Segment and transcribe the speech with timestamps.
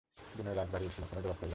[0.35, 1.49] বিনয়ের রাগ বাড়িয়া উঠিল, কোনো জবাব করিল না।